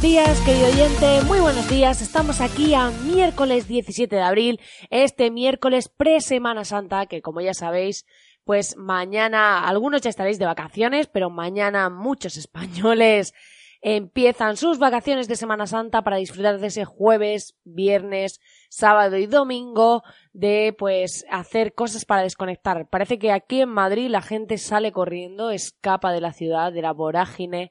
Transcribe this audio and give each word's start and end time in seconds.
Buenos 0.00 0.16
días, 0.16 0.40
querido 0.46 0.66
oyente, 0.66 1.26
muy 1.26 1.40
buenos 1.40 1.68
días. 1.68 2.00
Estamos 2.00 2.40
aquí 2.40 2.72
a 2.72 2.90
miércoles 2.90 3.68
17 3.68 4.16
de 4.16 4.22
abril, 4.22 4.60
este 4.88 5.30
miércoles 5.30 5.90
pre-Semana 5.90 6.64
Santa, 6.64 7.04
que 7.04 7.20
como 7.20 7.42
ya 7.42 7.52
sabéis, 7.52 8.06
pues 8.44 8.78
mañana, 8.78 9.68
algunos 9.68 10.00
ya 10.00 10.08
estaréis 10.08 10.38
de 10.38 10.46
vacaciones, 10.46 11.06
pero 11.06 11.28
mañana 11.28 11.90
muchos 11.90 12.38
españoles 12.38 13.34
empiezan 13.82 14.56
sus 14.56 14.78
vacaciones 14.78 15.28
de 15.28 15.36
Semana 15.36 15.66
Santa 15.66 16.00
para 16.00 16.16
disfrutar 16.16 16.60
de 16.60 16.68
ese 16.68 16.86
jueves, 16.86 17.58
viernes, 17.64 18.40
sábado 18.70 19.18
y 19.18 19.26
domingo 19.26 20.02
de 20.32 20.74
pues 20.78 21.26
hacer 21.30 21.74
cosas 21.74 22.06
para 22.06 22.22
desconectar. 22.22 22.88
Parece 22.88 23.18
que 23.18 23.32
aquí 23.32 23.60
en 23.60 23.68
Madrid 23.68 24.08
la 24.08 24.22
gente 24.22 24.56
sale 24.56 24.92
corriendo, 24.92 25.50
escapa 25.50 26.10
de 26.10 26.22
la 26.22 26.32
ciudad, 26.32 26.72
de 26.72 26.80
la 26.80 26.92
vorágine 26.92 27.70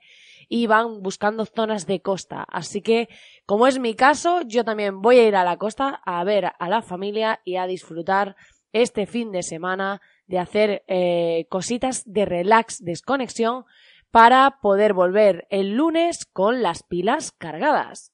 y 0.49 0.67
van 0.67 1.01
buscando 1.01 1.45
zonas 1.45 1.85
de 1.85 2.01
costa. 2.01 2.43
Así 2.49 2.81
que, 2.81 3.07
como 3.45 3.67
es 3.67 3.79
mi 3.79 3.93
caso, 3.93 4.41
yo 4.41 4.65
también 4.65 4.99
voy 5.01 5.19
a 5.19 5.27
ir 5.27 5.35
a 5.35 5.45
la 5.45 5.57
costa 5.57 6.01
a 6.05 6.23
ver 6.23 6.51
a 6.57 6.69
la 6.69 6.81
familia 6.81 7.39
y 7.45 7.55
a 7.55 7.67
disfrutar 7.67 8.35
este 8.73 9.05
fin 9.05 9.31
de 9.31 9.43
semana 9.43 10.01
de 10.25 10.39
hacer 10.39 10.83
eh, 10.87 11.45
cositas 11.49 12.03
de 12.05 12.25
relax, 12.25 12.83
desconexión, 12.83 13.65
para 14.11 14.59
poder 14.61 14.93
volver 14.93 15.47
el 15.51 15.75
lunes 15.75 16.25
con 16.25 16.63
las 16.63 16.83
pilas 16.83 17.31
cargadas. 17.31 18.11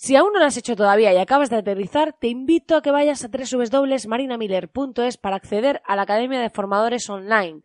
Si 0.00 0.14
aún 0.14 0.32
no 0.32 0.38
lo 0.38 0.44
has 0.44 0.56
hecho 0.56 0.76
todavía 0.76 1.12
y 1.12 1.16
acabas 1.16 1.50
de 1.50 1.56
aterrizar, 1.56 2.14
te 2.20 2.28
invito 2.28 2.76
a 2.76 2.82
que 2.82 2.92
vayas 2.92 3.24
a 3.24 3.28
www.marinamiller.es 3.28 5.16
para 5.16 5.34
acceder 5.34 5.82
a 5.84 5.96
la 5.96 6.02
Academia 6.02 6.38
de 6.40 6.50
Formadores 6.50 7.10
Online, 7.10 7.62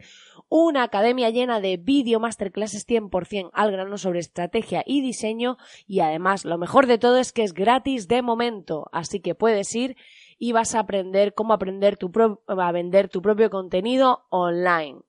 una 0.55 0.83
academia 0.83 1.31
llena 1.31 1.59
de 1.59 1.77
vídeo 1.77 2.19
masterclasses 2.19 2.85
100% 2.87 3.49
al 3.53 3.71
grano 3.71 3.97
sobre 3.97 4.19
estrategia 4.19 4.83
y 4.85 5.01
diseño 5.01 5.57
y 5.87 6.01
además 6.01 6.45
lo 6.45 6.59
mejor 6.59 6.85
de 6.85 6.99
todo 6.99 7.17
es 7.17 7.33
que 7.33 7.41
es 7.41 7.55
gratis 7.55 8.07
de 8.07 8.21
momento, 8.21 8.85
así 8.91 9.19
que 9.19 9.33
puedes 9.33 9.73
ir 9.73 9.97
y 10.37 10.51
vas 10.51 10.75
a 10.75 10.81
aprender 10.81 11.33
cómo 11.33 11.53
aprender 11.53 11.97
tu 11.97 12.11
a 12.45 12.71
vender 12.71 13.09
tu 13.09 13.23
propio 13.23 13.49
contenido 13.49 14.27
online. 14.29 14.99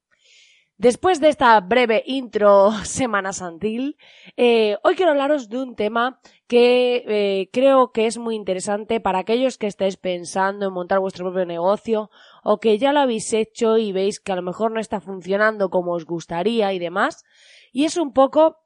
Después 0.76 1.20
de 1.20 1.28
esta 1.28 1.60
breve 1.60 2.02
intro 2.04 2.72
semana 2.84 3.32
santil, 3.32 3.96
eh, 4.36 4.76
hoy 4.82 4.96
quiero 4.96 5.12
hablaros 5.12 5.48
de 5.48 5.58
un 5.58 5.76
tema 5.76 6.20
que 6.48 7.04
eh, 7.06 7.48
creo 7.52 7.92
que 7.92 8.06
es 8.06 8.18
muy 8.18 8.34
interesante 8.34 9.00
para 9.00 9.20
aquellos 9.20 9.56
que 9.56 9.68
estáis 9.68 9.96
pensando 9.96 10.66
en 10.66 10.72
montar 10.72 10.98
vuestro 10.98 11.26
propio 11.26 11.46
negocio 11.46 12.10
o 12.42 12.58
que 12.58 12.76
ya 12.78 12.92
lo 12.92 13.00
habéis 13.00 13.32
hecho 13.32 13.78
y 13.78 13.92
veis 13.92 14.18
que 14.18 14.32
a 14.32 14.36
lo 14.36 14.42
mejor 14.42 14.72
no 14.72 14.80
está 14.80 15.00
funcionando 15.00 15.70
como 15.70 15.92
os 15.92 16.06
gustaría 16.06 16.72
y 16.72 16.80
demás. 16.80 17.24
Y 17.72 17.84
es 17.84 17.96
un 17.96 18.12
poco 18.12 18.58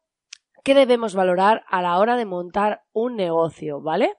qué 0.64 0.74
debemos 0.74 1.14
valorar 1.14 1.64
a 1.68 1.82
la 1.82 1.98
hora 1.98 2.16
de 2.16 2.24
montar 2.24 2.84
un 2.92 3.16
negocio, 3.16 3.82
¿vale? 3.82 4.14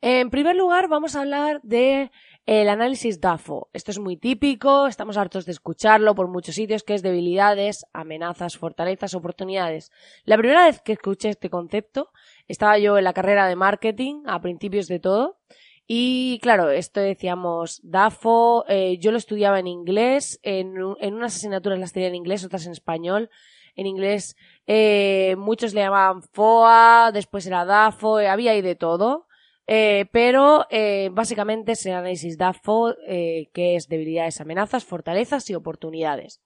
En 0.00 0.30
primer 0.30 0.56
lugar, 0.56 0.88
vamos 0.88 1.14
a 1.14 1.20
hablar 1.20 1.60
de 1.62 2.10
el 2.46 2.68
análisis 2.68 3.20
DAFO. 3.20 3.70
Esto 3.72 3.90
es 3.90 3.98
muy 3.98 4.16
típico, 4.16 4.86
estamos 4.86 5.16
hartos 5.16 5.46
de 5.46 5.52
escucharlo 5.52 6.14
por 6.14 6.28
muchos 6.28 6.56
sitios, 6.56 6.82
que 6.82 6.94
es 6.94 7.02
debilidades, 7.02 7.86
amenazas, 7.92 8.56
fortalezas, 8.56 9.14
oportunidades. 9.14 9.92
La 10.24 10.36
primera 10.36 10.66
vez 10.66 10.80
que 10.80 10.92
escuché 10.92 11.28
este 11.28 11.50
concepto, 11.50 12.10
estaba 12.48 12.78
yo 12.78 12.98
en 12.98 13.04
la 13.04 13.12
carrera 13.12 13.46
de 13.46 13.56
marketing, 13.56 14.22
a 14.26 14.40
principios 14.40 14.88
de 14.88 14.98
todo, 14.98 15.38
y 15.86 16.38
claro, 16.40 16.70
esto 16.70 17.00
decíamos 17.00 17.80
DAFO, 17.82 18.64
eh, 18.68 18.98
yo 18.98 19.10
lo 19.10 19.18
estudiaba 19.18 19.58
en 19.58 19.66
inglés, 19.66 20.40
en, 20.42 20.74
en, 21.00 21.14
unas 21.14 21.36
asignaturas 21.36 21.78
las 21.78 21.92
tenía 21.92 22.08
en 22.08 22.14
inglés, 22.14 22.44
otras 22.44 22.66
en 22.66 22.72
español. 22.72 23.30
En 23.74 23.86
inglés 23.86 24.36
eh, 24.66 25.34
muchos 25.38 25.74
le 25.74 25.80
llamaban 25.80 26.22
FOA, 26.22 27.10
después 27.12 27.46
era 27.46 27.64
DAFO, 27.64 28.20
eh, 28.20 28.28
había 28.28 28.52
ahí 28.52 28.62
de 28.62 28.74
todo. 28.74 29.26
Eh, 29.66 30.06
pero 30.12 30.66
eh, 30.70 31.10
básicamente 31.12 31.72
es 31.72 31.86
el 31.86 31.94
análisis 31.94 32.36
DAFO, 32.36 32.94
eh, 33.06 33.48
que 33.52 33.76
es 33.76 33.88
debilidades, 33.88 34.40
amenazas, 34.40 34.84
fortalezas 34.84 35.48
y 35.50 35.54
oportunidades. 35.54 36.40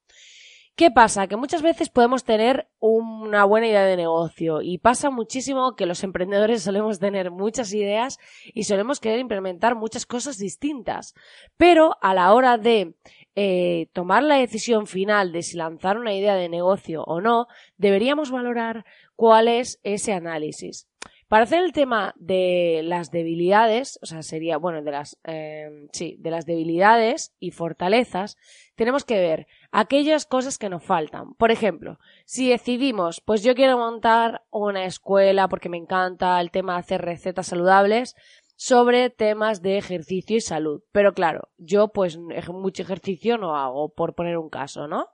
¿Qué 0.76 0.90
pasa? 0.90 1.26
Que 1.26 1.36
muchas 1.36 1.62
veces 1.62 1.88
podemos 1.88 2.24
tener 2.24 2.68
una 2.80 3.46
buena 3.46 3.66
idea 3.66 3.86
de 3.86 3.96
negocio 3.96 4.60
y 4.60 4.76
pasa 4.76 5.08
muchísimo 5.08 5.74
que 5.74 5.86
los 5.86 6.04
emprendedores 6.04 6.62
solemos 6.64 6.98
tener 6.98 7.30
muchas 7.30 7.72
ideas 7.72 8.18
y 8.52 8.64
solemos 8.64 9.00
querer 9.00 9.18
implementar 9.18 9.74
muchas 9.74 10.04
cosas 10.04 10.36
distintas. 10.36 11.14
Pero 11.56 11.96
a 12.02 12.12
la 12.12 12.34
hora 12.34 12.58
de 12.58 12.94
eh, 13.36 13.88
tomar 13.94 14.22
la 14.22 14.36
decisión 14.36 14.86
final 14.86 15.32
de 15.32 15.42
si 15.42 15.56
lanzar 15.56 15.96
una 15.96 16.12
idea 16.12 16.34
de 16.34 16.50
negocio 16.50 17.04
o 17.04 17.22
no, 17.22 17.46
deberíamos 17.78 18.30
valorar 18.30 18.84
cuál 19.14 19.48
es 19.48 19.80
ese 19.82 20.12
análisis. 20.12 20.88
Para 21.28 21.42
hacer 21.42 21.64
el 21.64 21.72
tema 21.72 22.14
de 22.16 22.82
las 22.84 23.10
debilidades, 23.10 23.98
o 24.00 24.06
sea, 24.06 24.22
sería, 24.22 24.58
bueno, 24.58 24.82
de 24.82 24.90
las, 24.92 25.18
eh, 25.24 25.88
sí, 25.92 26.16
de 26.20 26.30
las 26.30 26.46
debilidades 26.46 27.34
y 27.40 27.50
fortalezas, 27.50 28.36
tenemos 28.76 29.04
que 29.04 29.18
ver 29.18 29.48
aquellas 29.72 30.24
cosas 30.24 30.56
que 30.56 30.68
nos 30.68 30.84
faltan. 30.84 31.34
Por 31.34 31.50
ejemplo, 31.50 31.98
si 32.26 32.48
decidimos, 32.48 33.20
pues 33.20 33.42
yo 33.42 33.56
quiero 33.56 33.76
montar 33.76 34.44
una 34.50 34.84
escuela 34.84 35.48
porque 35.48 35.68
me 35.68 35.78
encanta 35.78 36.40
el 36.40 36.52
tema 36.52 36.74
de 36.74 36.80
hacer 36.80 37.02
recetas 37.02 37.48
saludables 37.48 38.14
sobre 38.54 39.10
temas 39.10 39.62
de 39.62 39.78
ejercicio 39.78 40.36
y 40.36 40.40
salud. 40.40 40.82
Pero 40.92 41.12
claro, 41.12 41.48
yo 41.58 41.88
pues 41.88 42.18
mucho 42.18 42.82
ejercicio 42.82 43.36
no 43.36 43.56
hago, 43.56 43.92
por 43.92 44.14
poner 44.14 44.38
un 44.38 44.48
caso, 44.48 44.86
¿no? 44.86 45.08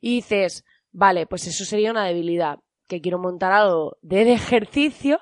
Y 0.00 0.16
dices, 0.16 0.64
vale, 0.90 1.26
pues 1.26 1.46
eso 1.46 1.66
sería 1.66 1.90
una 1.90 2.06
debilidad, 2.06 2.60
que 2.88 3.00
quiero 3.00 3.18
montar 3.18 3.52
algo 3.52 3.98
de 4.02 4.32
ejercicio, 4.32 5.20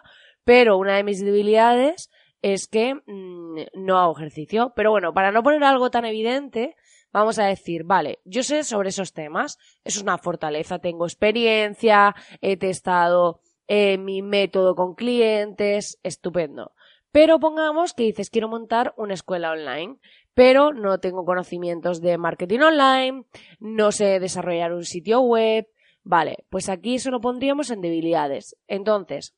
pero 0.49 0.79
una 0.79 0.97
de 0.97 1.05
mis 1.05 1.23
debilidades 1.23 2.11
es 2.41 2.69
que 2.69 2.95
mmm, 2.95 3.65
no 3.75 3.99
hago 3.99 4.17
ejercicio. 4.17 4.73
Pero 4.75 4.91
bueno, 4.91 5.13
para 5.13 5.31
no 5.31 5.43
poner 5.43 5.63
algo 5.63 5.91
tan 5.91 6.07
evidente, 6.07 6.75
vamos 7.13 7.39
a 7.39 7.45
decir, 7.45 7.85
vale, 7.85 8.21
yo 8.25 8.43
sé 8.43 8.65
sobre 8.65 8.89
esos 8.89 9.13
temas, 9.13 9.59
es 9.85 10.01
una 10.01 10.17
fortaleza, 10.17 10.79
tengo 10.79 11.05
experiencia, 11.05 12.15
he 12.41 12.57
testado 12.57 13.43
eh, 13.67 13.99
mi 13.99 14.23
método 14.23 14.75
con 14.75 14.95
clientes, 14.95 16.01
estupendo. 16.03 16.73
Pero 17.13 17.39
pongamos 17.39 17.93
que 17.93 18.05
dices, 18.05 18.31
quiero 18.31 18.49
montar 18.49 18.95
una 18.97 19.13
escuela 19.13 19.51
online, 19.51 19.99
pero 20.33 20.73
no 20.73 20.99
tengo 20.99 21.27
conocimientos 21.27 22.01
de 22.01 22.17
marketing 22.17 22.61
online, 22.61 23.25
no 23.61 23.93
sé 23.93 24.19
desarrollar 24.19 24.73
un 24.73 24.87
sitio 24.87 25.21
web. 25.21 25.69
Vale, 26.05 26.47
pues 26.49 26.71
aquí 26.71 26.95
eso 26.95 27.11
lo 27.11 27.21
pondríamos 27.21 27.71
en 27.71 27.83
debilidades. 27.83 28.57
Entonces, 28.67 29.35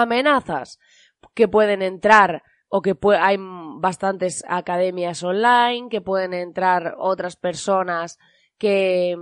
amenazas 0.00 0.78
que 1.34 1.48
pueden 1.48 1.82
entrar 1.82 2.42
o 2.68 2.82
que 2.82 2.96
hay 3.20 3.36
bastantes 3.78 4.44
academias 4.48 5.22
online, 5.22 5.88
que 5.88 6.00
pueden 6.00 6.34
entrar 6.34 6.96
otras 6.98 7.36
personas 7.36 8.18
que, 8.58 9.16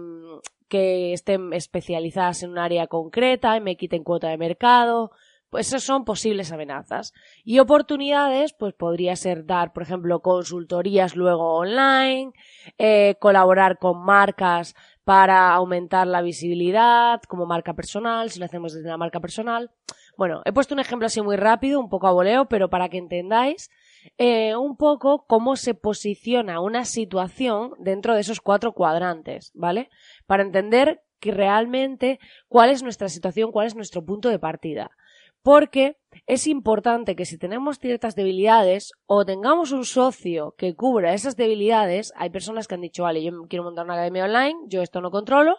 que 0.68 1.12
estén 1.12 1.52
especializadas 1.52 2.42
en 2.42 2.50
un 2.50 2.58
área 2.58 2.86
concreta 2.86 3.56
y 3.56 3.60
me 3.60 3.76
quiten 3.76 4.04
cuota 4.04 4.28
de 4.28 4.38
mercado. 4.38 5.10
Pues 5.50 5.68
esas 5.68 5.82
son 5.82 6.06
posibles 6.06 6.50
amenazas. 6.50 7.12
Y 7.44 7.58
oportunidades, 7.58 8.54
pues 8.54 8.72
podría 8.72 9.16
ser 9.16 9.44
dar, 9.44 9.74
por 9.74 9.82
ejemplo, 9.82 10.20
consultorías 10.20 11.14
luego 11.14 11.56
online, 11.56 12.32
eh, 12.78 13.16
colaborar 13.20 13.78
con 13.78 14.02
marcas 14.02 14.74
para 15.04 15.52
aumentar 15.52 16.06
la 16.06 16.22
visibilidad 16.22 17.20
como 17.28 17.44
marca 17.44 17.74
personal, 17.74 18.30
si 18.30 18.38
lo 18.38 18.46
hacemos 18.46 18.72
desde 18.72 18.88
la 18.88 18.96
marca 18.96 19.20
personal. 19.20 19.70
Bueno, 20.16 20.42
he 20.44 20.52
puesto 20.52 20.74
un 20.74 20.80
ejemplo 20.80 21.06
así 21.06 21.22
muy 21.22 21.36
rápido, 21.36 21.80
un 21.80 21.88
poco 21.88 22.06
a 22.06 22.12
voleo, 22.12 22.46
pero 22.46 22.68
para 22.68 22.88
que 22.88 22.98
entendáis 22.98 23.70
eh, 24.18 24.54
un 24.56 24.76
poco 24.76 25.24
cómo 25.26 25.56
se 25.56 25.74
posiciona 25.74 26.60
una 26.60 26.84
situación 26.84 27.72
dentro 27.78 28.14
de 28.14 28.20
esos 28.20 28.40
cuatro 28.40 28.72
cuadrantes, 28.72 29.50
¿vale? 29.54 29.88
Para 30.26 30.42
entender 30.42 31.02
que 31.18 31.30
realmente 31.30 32.18
cuál 32.48 32.70
es 32.70 32.82
nuestra 32.82 33.08
situación, 33.08 33.52
cuál 33.52 33.68
es 33.68 33.76
nuestro 33.76 34.04
punto 34.04 34.28
de 34.28 34.38
partida. 34.38 34.90
Porque 35.42 35.96
es 36.26 36.46
importante 36.46 37.16
que 37.16 37.24
si 37.24 37.38
tenemos 37.38 37.78
ciertas 37.78 38.14
debilidades 38.14 38.92
o 39.06 39.24
tengamos 39.24 39.72
un 39.72 39.84
socio 39.84 40.54
que 40.56 40.74
cubra 40.74 41.14
esas 41.14 41.36
debilidades, 41.36 42.12
hay 42.16 42.30
personas 42.30 42.68
que 42.68 42.74
han 42.74 42.80
dicho, 42.80 43.04
vale, 43.04 43.22
yo 43.22 43.32
quiero 43.48 43.64
montar 43.64 43.84
una 43.84 43.94
academia 43.94 44.24
online, 44.24 44.54
yo 44.66 44.82
esto 44.82 45.00
no 45.00 45.10
controlo, 45.10 45.56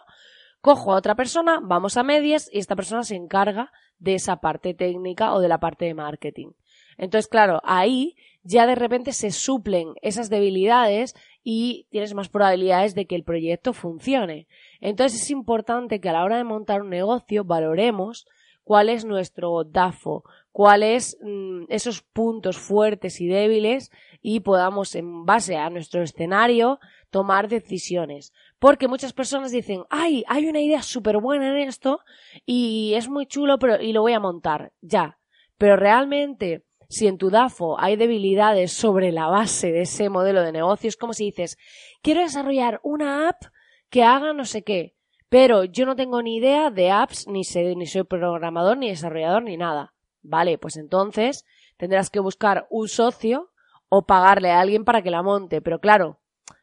cojo 0.64 0.94
a 0.94 0.96
otra 0.96 1.14
persona, 1.14 1.60
vamos 1.62 1.98
a 1.98 2.02
medias 2.02 2.48
y 2.50 2.58
esta 2.58 2.74
persona 2.74 3.02
se 3.02 3.16
encarga 3.16 3.70
de 3.98 4.14
esa 4.14 4.36
parte 4.36 4.72
técnica 4.72 5.34
o 5.34 5.40
de 5.40 5.48
la 5.48 5.60
parte 5.60 5.84
de 5.84 5.92
marketing. 5.92 6.52
Entonces, 6.96 7.28
claro, 7.28 7.60
ahí 7.64 8.16
ya 8.44 8.66
de 8.66 8.74
repente 8.74 9.12
se 9.12 9.30
suplen 9.30 9.92
esas 10.00 10.30
debilidades 10.30 11.14
y 11.42 11.86
tienes 11.90 12.14
más 12.14 12.30
probabilidades 12.30 12.94
de 12.94 13.04
que 13.04 13.14
el 13.14 13.24
proyecto 13.24 13.74
funcione. 13.74 14.48
Entonces 14.80 15.20
es 15.20 15.30
importante 15.30 16.00
que 16.00 16.08
a 16.08 16.14
la 16.14 16.24
hora 16.24 16.38
de 16.38 16.44
montar 16.44 16.80
un 16.80 16.88
negocio 16.88 17.44
valoremos 17.44 18.26
cuál 18.62 18.88
es 18.88 19.04
nuestro 19.04 19.64
DAFO, 19.64 20.24
cuáles 20.54 21.18
mm, 21.20 21.64
esos 21.68 22.02
puntos 22.02 22.58
fuertes 22.58 23.20
y 23.20 23.26
débiles 23.26 23.90
y 24.22 24.38
podamos 24.38 24.94
en 24.94 25.24
base 25.24 25.56
a 25.56 25.68
nuestro 25.68 26.00
escenario 26.04 26.78
tomar 27.10 27.48
decisiones. 27.48 28.32
Porque 28.60 28.86
muchas 28.86 29.12
personas 29.12 29.50
dicen, 29.50 29.82
ay, 29.90 30.22
hay 30.28 30.46
una 30.46 30.60
idea 30.60 30.80
súper 30.82 31.18
buena 31.18 31.48
en 31.48 31.68
esto 31.68 31.98
y 32.46 32.94
es 32.94 33.08
muy 33.08 33.26
chulo 33.26 33.58
pero, 33.58 33.82
y 33.82 33.92
lo 33.92 34.02
voy 34.02 34.12
a 34.12 34.20
montar, 34.20 34.72
ya. 34.80 35.18
Pero 35.58 35.74
realmente, 35.74 36.64
si 36.88 37.08
en 37.08 37.18
tu 37.18 37.30
DAFO 37.30 37.80
hay 37.80 37.96
debilidades 37.96 38.72
sobre 38.72 39.10
la 39.10 39.26
base 39.26 39.72
de 39.72 39.80
ese 39.80 40.08
modelo 40.08 40.40
de 40.42 40.52
negocio, 40.52 40.86
es 40.86 40.96
como 40.96 41.14
si 41.14 41.24
dices, 41.24 41.58
quiero 42.00 42.20
desarrollar 42.20 42.78
una 42.84 43.28
app 43.28 43.42
que 43.90 44.04
haga 44.04 44.32
no 44.32 44.44
sé 44.44 44.62
qué, 44.62 44.94
pero 45.28 45.64
yo 45.64 45.84
no 45.84 45.96
tengo 45.96 46.22
ni 46.22 46.36
idea 46.36 46.70
de 46.70 46.92
apps, 46.92 47.26
ni, 47.26 47.40
ni 47.74 47.86
soy 47.86 48.04
programador, 48.04 48.76
ni 48.76 48.90
desarrollador, 48.90 49.42
ni 49.42 49.56
nada. 49.56 49.93
Vale, 50.24 50.56
pues 50.56 50.76
entonces 50.78 51.44
tendrás 51.76 52.08
que 52.08 52.18
buscar 52.18 52.66
un 52.70 52.88
socio 52.88 53.52
o 53.90 54.06
pagarle 54.06 54.50
a 54.50 54.60
alguien 54.60 54.84
para 54.84 55.02
que 55.02 55.10
la 55.10 55.22
monte. 55.22 55.60
Pero 55.60 55.80
claro, 55.80 56.18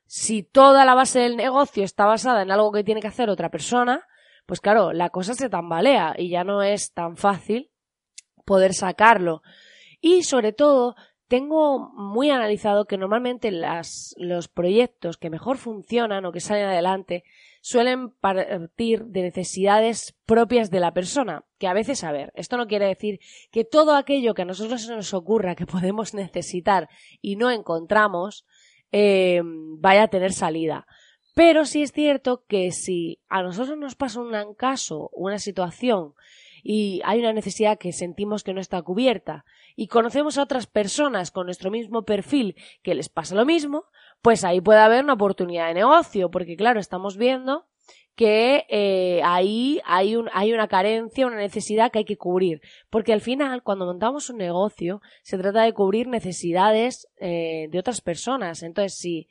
si 0.07 0.41
toda 0.41 0.83
la 0.83 0.95
base 0.95 1.19
del 1.19 1.37
negocio 1.37 1.83
está 1.83 2.05
basada 2.05 2.41
en 2.41 2.51
algo 2.51 2.71
que 2.71 2.83
tiene 2.83 3.01
que 3.01 3.07
hacer 3.07 3.29
otra 3.29 3.49
persona, 3.49 4.07
pues 4.47 4.59
claro, 4.59 4.93
la 4.93 5.11
cosa 5.11 5.35
se 5.35 5.47
tambalea 5.47 6.15
y 6.17 6.29
ya 6.29 6.43
no 6.43 6.63
es 6.63 6.91
tan 6.91 7.15
fácil 7.17 7.71
poder 8.45 8.73
sacarlo. 8.73 9.43
Y 10.01 10.23
sobre 10.23 10.51
todo, 10.51 10.95
tengo 11.27 11.91
muy 11.93 12.31
analizado 12.31 12.85
que 12.85 12.97
normalmente 12.97 13.51
las, 13.51 14.15
los 14.17 14.47
proyectos 14.47 15.17
que 15.17 15.29
mejor 15.29 15.57
funcionan 15.57 16.25
o 16.25 16.31
que 16.31 16.39
salen 16.39 16.65
adelante 16.65 17.23
suelen 17.61 18.09
partir 18.09 19.05
de 19.05 19.21
necesidades 19.21 20.15
propias 20.25 20.71
de 20.71 20.79
la 20.79 20.93
persona, 20.93 21.45
que 21.59 21.67
a 21.67 21.73
veces, 21.73 22.03
a 22.03 22.11
ver, 22.11 22.33
esto 22.35 22.57
no 22.57 22.67
quiere 22.67 22.87
decir 22.87 23.19
que 23.51 23.63
todo 23.63 23.95
aquello 23.95 24.33
que 24.33 24.41
a 24.41 24.45
nosotros 24.45 24.89
nos 24.89 25.13
ocurra 25.13 25.55
que 25.55 25.67
podemos 25.67 26.13
necesitar 26.15 26.89
y 27.21 27.35
no 27.35 27.51
encontramos, 27.51 28.45
eh, 28.91 29.41
vaya 29.43 30.03
a 30.03 30.07
tener 30.09 30.33
salida. 30.33 30.87
Pero 31.33 31.65
sí 31.65 31.81
es 31.81 31.93
cierto 31.93 32.43
que 32.47 32.71
si 32.71 33.21
a 33.29 33.41
nosotros 33.41 33.77
nos 33.77 33.95
pasa 33.95 34.19
un 34.19 34.53
caso, 34.55 35.09
una 35.13 35.39
situación, 35.39 36.13
y 36.63 37.01
hay 37.05 37.19
una 37.19 37.33
necesidad 37.33 37.79
que 37.79 37.93
sentimos 37.93 38.43
que 38.43 38.53
no 38.53 38.59
está 38.59 38.81
cubierta, 38.81 39.45
y 39.75 39.87
conocemos 39.87 40.37
a 40.37 40.43
otras 40.43 40.67
personas 40.67 41.31
con 41.31 41.45
nuestro 41.45 41.71
mismo 41.71 42.03
perfil 42.03 42.55
que 42.83 42.95
les 42.95 43.07
pasa 43.07 43.35
lo 43.35 43.45
mismo, 43.45 43.85
pues 44.21 44.43
ahí 44.43 44.61
puede 44.61 44.79
haber 44.79 45.03
una 45.03 45.13
oportunidad 45.13 45.67
de 45.67 45.73
negocio, 45.73 46.29
porque 46.29 46.55
claro, 46.55 46.79
estamos 46.79 47.17
viendo 47.17 47.65
que 48.15 48.65
eh, 48.69 49.21
ahí 49.23 49.81
hay, 49.85 50.15
un, 50.15 50.29
hay 50.33 50.53
una 50.53 50.67
carencia, 50.67 51.25
una 51.25 51.37
necesidad 51.37 51.91
que 51.91 51.99
hay 51.99 52.05
que 52.05 52.17
cubrir. 52.17 52.61
Porque 52.89 53.13
al 53.13 53.21
final, 53.21 53.63
cuando 53.63 53.85
montamos 53.85 54.29
un 54.29 54.37
negocio, 54.37 55.01
se 55.23 55.37
trata 55.37 55.63
de 55.63 55.73
cubrir 55.73 56.07
necesidades 56.07 57.07
eh, 57.19 57.67
de 57.71 57.79
otras 57.79 58.01
personas. 58.01 58.63
Entonces, 58.63 58.95
si, 58.95 59.27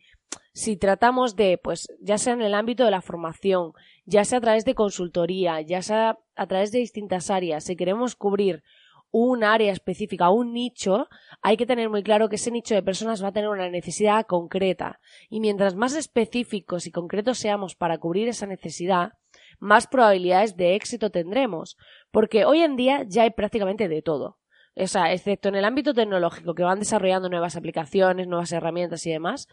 si 0.52 0.76
tratamos 0.76 1.36
de, 1.36 1.58
pues, 1.58 1.88
ya 2.00 2.18
sea 2.18 2.32
en 2.32 2.42
el 2.42 2.54
ámbito 2.54 2.84
de 2.84 2.90
la 2.90 3.02
formación, 3.02 3.72
ya 4.06 4.24
sea 4.24 4.38
a 4.38 4.42
través 4.42 4.64
de 4.64 4.74
consultoría, 4.74 5.60
ya 5.60 5.82
sea 5.82 6.18
a 6.34 6.46
través 6.46 6.72
de 6.72 6.78
distintas 6.78 7.30
áreas, 7.30 7.64
si 7.64 7.76
queremos 7.76 8.16
cubrir 8.16 8.62
un 9.10 9.44
área 9.44 9.72
específica, 9.72 10.30
un 10.30 10.52
nicho, 10.52 11.08
hay 11.42 11.56
que 11.56 11.66
tener 11.66 11.88
muy 11.88 12.02
claro 12.02 12.28
que 12.28 12.36
ese 12.36 12.50
nicho 12.50 12.74
de 12.74 12.82
personas 12.82 13.22
va 13.22 13.28
a 13.28 13.32
tener 13.32 13.48
una 13.48 13.68
necesidad 13.68 14.26
concreta. 14.26 15.00
Y 15.28 15.40
mientras 15.40 15.74
más 15.74 15.94
específicos 15.96 16.86
y 16.86 16.92
concretos 16.92 17.38
seamos 17.38 17.74
para 17.74 17.98
cubrir 17.98 18.28
esa 18.28 18.46
necesidad, 18.46 19.14
más 19.58 19.86
probabilidades 19.86 20.56
de 20.56 20.74
éxito 20.74 21.10
tendremos. 21.10 21.76
Porque 22.10 22.44
hoy 22.44 22.60
en 22.60 22.76
día 22.76 23.04
ya 23.06 23.22
hay 23.22 23.30
prácticamente 23.30 23.88
de 23.88 24.02
todo. 24.02 24.38
O 24.76 24.86
sea, 24.86 25.12
excepto 25.12 25.48
en 25.48 25.56
el 25.56 25.64
ámbito 25.64 25.92
tecnológico, 25.92 26.54
que 26.54 26.62
van 26.62 26.78
desarrollando 26.78 27.28
nuevas 27.28 27.56
aplicaciones, 27.56 28.28
nuevas 28.28 28.52
herramientas 28.52 29.04
y 29.06 29.10
demás, 29.10 29.48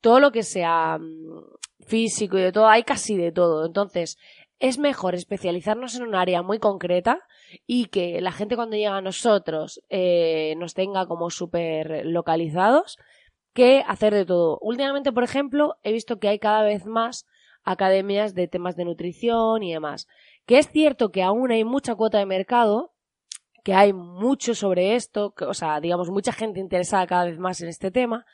todo 0.00 0.20
lo 0.20 0.32
que 0.32 0.42
sea 0.42 0.98
mm, 0.98 1.86
físico 1.86 2.38
y 2.38 2.42
de 2.42 2.52
todo, 2.52 2.68
hay 2.68 2.84
casi 2.84 3.16
de 3.16 3.32
todo. 3.32 3.66
Entonces, 3.66 4.18
es 4.60 4.78
mejor 4.78 5.14
especializarnos 5.14 5.96
en 5.96 6.02
un 6.02 6.14
área 6.14 6.42
muy 6.42 6.58
concreta 6.58 7.26
y 7.66 7.86
que 7.86 8.20
la 8.20 8.30
gente 8.30 8.56
cuando 8.56 8.76
llega 8.76 8.96
a 8.96 9.00
nosotros 9.00 9.82
eh, 9.88 10.54
nos 10.58 10.74
tenga 10.74 11.06
como 11.06 11.30
súper 11.30 12.04
localizados 12.04 12.98
que 13.54 13.82
hacer 13.88 14.14
de 14.14 14.26
todo. 14.26 14.58
Últimamente, 14.60 15.12
por 15.12 15.24
ejemplo, 15.24 15.76
he 15.82 15.92
visto 15.92 16.18
que 16.18 16.28
hay 16.28 16.38
cada 16.38 16.62
vez 16.62 16.84
más 16.84 17.26
academias 17.64 18.34
de 18.34 18.48
temas 18.48 18.76
de 18.76 18.84
nutrición 18.84 19.62
y 19.62 19.72
demás. 19.72 20.06
Que 20.44 20.58
es 20.58 20.68
cierto 20.68 21.10
que 21.10 21.22
aún 21.22 21.50
hay 21.50 21.64
mucha 21.64 21.94
cuota 21.94 22.18
de 22.18 22.26
mercado, 22.26 22.92
que 23.64 23.72
hay 23.72 23.94
mucho 23.94 24.54
sobre 24.54 24.94
esto, 24.94 25.32
que, 25.32 25.46
o 25.46 25.54
sea, 25.54 25.80
digamos, 25.80 26.10
mucha 26.10 26.32
gente 26.32 26.60
interesada 26.60 27.06
cada 27.06 27.24
vez 27.24 27.38
más 27.38 27.62
en 27.62 27.68
este 27.68 27.90
tema, 27.90 28.26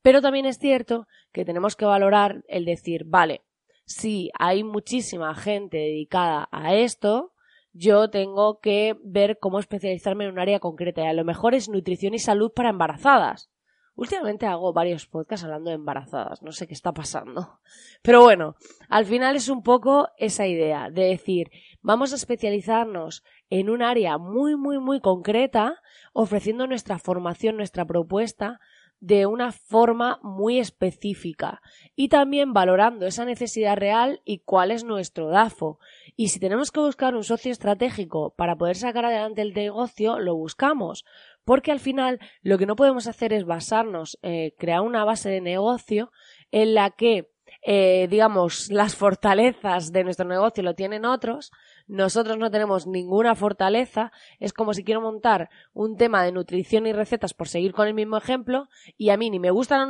pero 0.00 0.22
también 0.22 0.46
es 0.46 0.58
cierto 0.58 1.06
que 1.32 1.44
tenemos 1.44 1.76
que 1.76 1.84
valorar 1.84 2.44
el 2.48 2.64
decir, 2.64 3.04
vale, 3.06 3.45
si 3.86 4.30
hay 4.38 4.64
muchísima 4.64 5.34
gente 5.34 5.78
dedicada 5.78 6.48
a 6.50 6.74
esto, 6.74 7.32
yo 7.72 8.10
tengo 8.10 8.60
que 8.60 8.96
ver 9.04 9.38
cómo 9.38 9.58
especializarme 9.58 10.24
en 10.24 10.32
un 10.32 10.38
área 10.38 10.60
concreta. 10.60 11.02
Y 11.02 11.06
a 11.06 11.12
lo 11.12 11.24
mejor 11.24 11.54
es 11.54 11.68
nutrición 11.68 12.14
y 12.14 12.18
salud 12.18 12.52
para 12.52 12.70
embarazadas. 12.70 13.50
Últimamente 13.94 14.44
hago 14.44 14.74
varios 14.74 15.06
podcasts 15.06 15.44
hablando 15.44 15.70
de 15.70 15.76
embarazadas, 15.76 16.42
no 16.42 16.52
sé 16.52 16.66
qué 16.66 16.74
está 16.74 16.92
pasando. 16.92 17.60
Pero 18.02 18.20
bueno, 18.20 18.56
al 18.90 19.06
final 19.06 19.36
es 19.36 19.48
un 19.48 19.62
poco 19.62 20.08
esa 20.18 20.46
idea 20.46 20.90
de 20.90 21.04
decir, 21.04 21.50
vamos 21.80 22.12
a 22.12 22.16
especializarnos 22.16 23.24
en 23.48 23.70
un 23.70 23.82
área 23.82 24.18
muy, 24.18 24.54
muy, 24.54 24.78
muy 24.78 25.00
concreta, 25.00 25.80
ofreciendo 26.12 26.66
nuestra 26.66 26.98
formación, 26.98 27.56
nuestra 27.56 27.86
propuesta, 27.86 28.60
de 29.06 29.24
una 29.26 29.52
forma 29.52 30.18
muy 30.24 30.58
específica 30.58 31.62
y 31.94 32.08
también 32.08 32.52
valorando 32.52 33.06
esa 33.06 33.24
necesidad 33.24 33.76
real 33.76 34.20
y 34.24 34.40
cuál 34.40 34.72
es 34.72 34.82
nuestro 34.82 35.28
DAFO. 35.28 35.78
Y 36.16 36.28
si 36.28 36.40
tenemos 36.40 36.72
que 36.72 36.80
buscar 36.80 37.14
un 37.14 37.22
socio 37.22 37.52
estratégico 37.52 38.34
para 38.36 38.56
poder 38.56 38.74
sacar 38.74 39.04
adelante 39.04 39.42
el 39.42 39.54
negocio, 39.54 40.18
lo 40.18 40.34
buscamos. 40.34 41.04
Porque 41.44 41.70
al 41.70 41.78
final 41.78 42.18
lo 42.42 42.58
que 42.58 42.66
no 42.66 42.74
podemos 42.74 43.06
hacer 43.06 43.32
es 43.32 43.44
basarnos, 43.44 44.18
eh, 44.22 44.54
crear 44.58 44.80
una 44.80 45.04
base 45.04 45.30
de 45.30 45.40
negocio 45.40 46.10
en 46.50 46.74
la 46.74 46.90
que 46.90 47.30
eh, 47.62 48.06
digamos, 48.10 48.70
las 48.70 48.94
fortalezas 48.94 49.92
de 49.92 50.04
nuestro 50.04 50.26
negocio 50.26 50.62
lo 50.62 50.74
tienen 50.74 51.04
otros, 51.04 51.52
nosotros 51.86 52.38
no 52.38 52.50
tenemos 52.50 52.86
ninguna 52.86 53.34
fortaleza, 53.34 54.12
es 54.40 54.52
como 54.52 54.74
si 54.74 54.84
quiero 54.84 55.00
montar 55.00 55.50
un 55.72 55.96
tema 55.96 56.22
de 56.24 56.32
nutrición 56.32 56.86
y 56.86 56.92
recetas 56.92 57.34
por 57.34 57.48
seguir 57.48 57.72
con 57.72 57.86
el 57.86 57.94
mismo 57.94 58.16
ejemplo, 58.16 58.68
y 58.96 59.10
a 59.10 59.16
mí 59.16 59.30
ni 59.30 59.38
me 59.38 59.50
gusta 59.50 59.78
la 59.78 59.86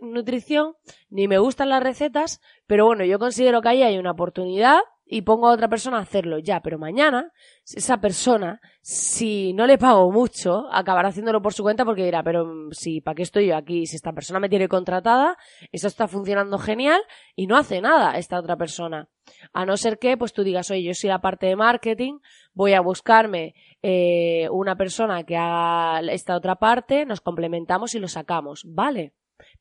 nutrición, 0.00 0.74
ni 1.08 1.28
me 1.28 1.38
gustan 1.38 1.68
las 1.68 1.82
recetas, 1.82 2.40
pero 2.66 2.86
bueno, 2.86 3.04
yo 3.04 3.18
considero 3.18 3.62
que 3.62 3.68
ahí 3.68 3.82
hay 3.82 3.98
una 3.98 4.12
oportunidad 4.12 4.80
y 5.12 5.22
pongo 5.22 5.48
a 5.48 5.52
otra 5.52 5.66
persona 5.66 5.98
a 5.98 6.02
hacerlo 6.02 6.38
ya, 6.38 6.60
pero 6.60 6.78
mañana 6.78 7.32
esa 7.64 8.00
persona, 8.00 8.60
si 8.80 9.52
no 9.54 9.66
le 9.66 9.76
pago 9.76 10.08
mucho, 10.12 10.68
acabará 10.70 11.08
haciéndolo 11.08 11.42
por 11.42 11.52
su 11.52 11.64
cuenta 11.64 11.84
porque 11.84 12.04
dirá, 12.04 12.22
pero 12.22 12.46
mm, 12.46 12.70
si, 12.70 13.00
¿para 13.00 13.16
qué 13.16 13.24
estoy 13.24 13.48
yo 13.48 13.56
aquí? 13.56 13.86
Si 13.86 13.96
esta 13.96 14.12
persona 14.12 14.38
me 14.38 14.48
tiene 14.48 14.68
contratada, 14.68 15.36
esto 15.72 15.88
está 15.88 16.06
funcionando 16.06 16.58
genial 16.58 17.02
y 17.34 17.48
no 17.48 17.56
hace 17.56 17.80
nada 17.80 18.16
esta 18.18 18.38
otra 18.38 18.56
persona. 18.56 19.08
A 19.52 19.66
no 19.66 19.76
ser 19.76 19.98
que, 19.98 20.16
pues 20.16 20.32
tú 20.32 20.44
digas, 20.44 20.70
oye, 20.70 20.84
yo 20.84 20.94
soy 20.94 21.10
la 21.10 21.20
parte 21.20 21.46
de 21.46 21.56
marketing, 21.56 22.20
voy 22.54 22.74
a 22.74 22.80
buscarme 22.80 23.54
eh, 23.82 24.48
una 24.52 24.76
persona 24.76 25.24
que 25.24 25.36
haga 25.36 26.12
esta 26.12 26.36
otra 26.36 26.54
parte, 26.54 27.04
nos 27.04 27.20
complementamos 27.20 27.96
y 27.96 27.98
lo 27.98 28.06
sacamos, 28.06 28.62
¿vale? 28.64 29.12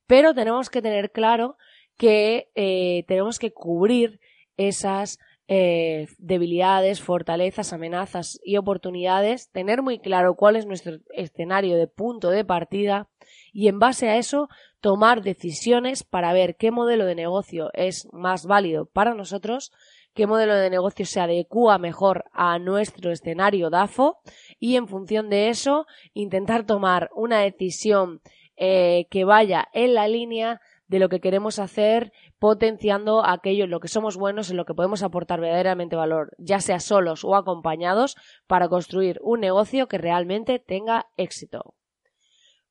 Pero 0.06 0.36
tenemos 0.36 0.70
que 0.70 0.84
tener 0.84 1.12
claro 1.12 1.58
que 1.98 2.52
eh, 2.54 3.04
tenemos 3.08 3.40
que 3.40 3.52
cubrir 3.52 4.20
esas 4.58 5.18
eh, 5.52 6.06
debilidades, 6.20 7.02
fortalezas, 7.02 7.74
amenazas 7.74 8.40
y 8.44 8.58
oportunidades, 8.58 9.50
tener 9.50 9.82
muy 9.82 9.98
claro 9.98 10.36
cuál 10.36 10.56
es 10.56 10.68
nuestro 10.68 11.00
escenario 11.12 11.76
de 11.76 11.88
punto 11.88 12.30
de 12.30 12.46
partida 12.46 13.10
y 13.52 13.68
en 13.68 13.80
base 13.80 14.10
a 14.10 14.18
eso 14.18 14.48
tomar 14.80 15.24
decisiones 15.24 16.04
para 16.04 16.34
ver 16.34 16.56
qué 16.56 16.70
modelo 16.70 17.08
de 17.08 17.16
negocio 17.16 17.72
es 17.74 18.08
más 18.14 18.46
válido 18.46 18.86
para 18.86 19.16
nosotros, 19.16 19.72
qué 20.14 20.28
modelo 20.28 20.54
de 20.54 20.70
negocio 20.70 21.08
se 21.08 21.20
adecua 21.20 21.80
mejor 21.80 22.26
a 22.32 22.60
nuestro 22.60 23.12
escenario 23.12 23.72
DAFO 23.72 24.20
y 24.60 24.76
en 24.76 24.88
función 24.88 25.32
de 25.32 25.50
eso 25.50 25.88
intentar 26.14 26.64
tomar 26.68 27.10
una 27.16 27.40
decisión 27.40 28.22
eh, 28.56 29.08
que 29.10 29.26
vaya 29.26 29.68
en 29.74 29.96
la 29.96 30.08
línea 30.08 30.62
de 30.90 31.00
lo 31.00 31.08
que 31.08 31.22
queremos 31.22 31.60
hacer, 31.60 32.12
potenciando 32.40 33.26
aquello 33.26 33.64
en 33.64 33.70
lo 33.70 33.80
que 33.80 33.88
somos 33.88 34.18
buenos, 34.18 34.50
en 34.50 34.58
lo 34.58 34.66
que 34.66 34.74
podemos 34.74 35.04
aportar 35.04 35.40
verdaderamente 35.40 35.96
valor, 35.96 36.32
ya 36.38 36.60
sea 36.60 36.80
solos 36.80 37.24
o 37.24 37.36
acompañados, 37.36 38.18
para 38.48 38.68
construir 38.68 39.20
un 39.22 39.40
negocio 39.40 39.88
que 39.88 40.00
realmente 40.00 40.60
tenga 40.60 41.06
éxito. 41.16 41.76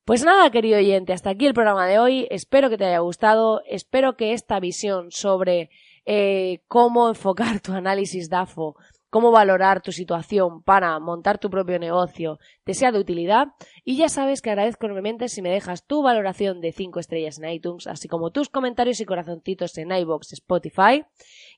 Pues 0.05 0.23
nada, 0.23 0.51
querido 0.51 0.77
oyente, 0.77 1.13
hasta 1.13 1.29
aquí 1.29 1.47
el 1.47 1.53
programa 1.53 1.87
de 1.87 1.99
hoy. 1.99 2.27
Espero 2.29 2.69
que 2.69 2.77
te 2.77 2.85
haya 2.85 2.99
gustado. 2.99 3.61
Espero 3.65 4.17
que 4.17 4.33
esta 4.33 4.59
visión 4.59 5.11
sobre 5.11 5.69
eh, 6.05 6.61
cómo 6.67 7.09
enfocar 7.09 7.59
tu 7.61 7.73
análisis 7.73 8.29
DAFO 8.29 8.75
cómo 9.09 9.31
valorar 9.31 9.81
tu 9.81 9.91
situación 9.91 10.61
para 10.61 10.97
montar 10.99 11.39
tu 11.39 11.49
propio 11.49 11.79
negocio 11.79 12.39
te 12.69 12.75
sea 12.75 12.91
de 12.91 12.99
utilidad. 12.99 13.47
Y 13.83 13.97
ya 13.97 14.09
sabes 14.09 14.43
que 14.43 14.51
agradezco 14.51 14.85
enormemente 14.85 15.27
si 15.27 15.41
me 15.41 15.49
dejas 15.49 15.87
tu 15.87 16.03
valoración 16.03 16.61
de 16.61 16.71
5 16.71 16.99
estrellas 16.99 17.39
en 17.39 17.49
iTunes, 17.49 17.87
así 17.87 18.07
como 18.07 18.29
tus 18.29 18.47
comentarios 18.47 18.99
y 18.99 19.05
corazoncitos 19.05 19.75
en 19.79 19.91
iBox, 19.91 20.33
Spotify. 20.33 21.03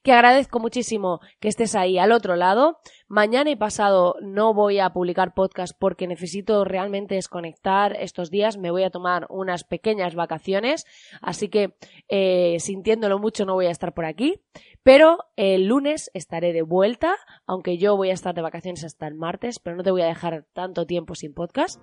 Que 0.03 0.13
agradezco 0.13 0.61
muchísimo 0.61 1.19
que 1.41 1.49
estés 1.49 1.75
ahí 1.75 1.97
al 1.97 2.13
otro 2.13 2.37
lado. 2.37 2.79
Mañana 3.09 3.49
y 3.49 3.57
pasado 3.57 4.15
no 4.21 4.53
voy 4.53 4.79
a 4.79 4.93
publicar 4.93 5.33
podcast 5.33 5.77
porque 5.77 6.07
necesito 6.07 6.63
realmente 6.63 7.15
desconectar 7.15 7.97
estos 7.99 8.31
días. 8.31 8.57
Me 8.57 8.71
voy 8.71 8.83
a 8.83 8.89
tomar 8.89 9.27
unas 9.29 9.65
pequeñas 9.65 10.15
vacaciones, 10.15 10.85
así 11.21 11.49
que 11.49 11.75
eh, 12.07 12.55
sintiéndolo 12.61 13.19
mucho 13.19 13.45
no 13.45 13.55
voy 13.55 13.65
a 13.65 13.71
estar 13.71 13.93
por 13.93 14.05
aquí. 14.05 14.39
Pero 14.83 15.25
el 15.35 15.67
lunes 15.67 16.09
estaré 16.15 16.53
de 16.53 16.63
vuelta, 16.63 17.15
aunque 17.45 17.77
yo 17.77 17.95
voy 17.95 18.09
a 18.09 18.13
estar 18.13 18.33
de 18.33 18.41
vacaciones 18.41 18.83
hasta 18.83 19.07
el 19.07 19.13
martes, 19.13 19.59
pero 19.59 19.75
no 19.75 19.83
te 19.83 19.91
voy 19.91 20.01
a 20.01 20.07
dejar 20.07 20.45
tanto 20.53 20.87
sin 21.15 21.33
podcast. 21.33 21.81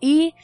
Y, 0.00 0.34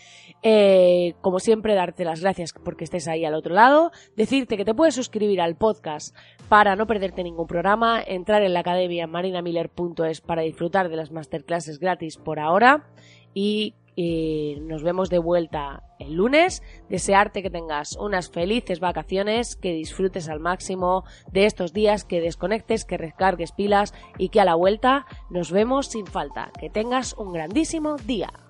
eh, 0.43 1.15
como 1.21 1.39
siempre, 1.39 1.75
darte 1.75 2.05
las 2.05 2.21
gracias 2.21 2.55
porque 2.65 2.85
estés 2.85 3.09
ahí 3.09 3.25
al 3.25 3.35
otro 3.35 3.55
lado. 3.55 3.91
Decirte 4.17 4.57
que 4.57 4.65
te 4.65 4.75
puedes 4.75 4.95
suscribir 4.95 5.41
al 5.41 5.57
podcast 5.57 6.17
para 6.49 6.77
no 6.77 6.87
perderte 6.87 7.23
ningún 7.23 7.47
programa. 7.47 8.03
Entrar 8.03 8.43
en 8.43 8.55
la 8.55 8.61
academia 8.61 9.07
marinamiller.es 9.07 10.21
para 10.23 10.43
disfrutar 10.43 10.89
de 10.89 10.97
las 10.97 11.11
masterclasses 11.11 11.79
gratis 11.79 12.17
por 12.17 12.39
ahora. 12.39 12.89
Y 13.35 13.75
y 14.03 14.57
nos 14.63 14.83
vemos 14.83 15.11
de 15.11 15.19
vuelta 15.19 15.83
el 15.99 16.15
lunes. 16.15 16.63
Desearte 16.89 17.43
que 17.43 17.51
tengas 17.51 17.99
unas 17.99 18.31
felices 18.31 18.81
vacaciones, 18.81 19.57
que 19.57 19.75
disfrutes 19.75 20.31
al 20.31 20.41
máximo 20.41 21.05
de 21.31 21.45
estos 21.45 21.75
días, 21.75 22.07
que 22.07 22.23
desconectes, 22.23 22.87
que 22.87 22.97
recargues 22.97 23.53
pilas 23.53 23.93
y 24.17 24.31
que 24.31 24.41
a 24.41 24.47
la 24.47 24.55
vuelta 24.55 25.05
nos 25.29 25.53
vemos 25.53 25.89
sin 25.89 26.07
falta. 26.07 26.51
Que 26.59 26.71
tengas 26.71 27.13
un 27.19 27.35
grandísimo 27.35 27.97
día. 27.97 28.50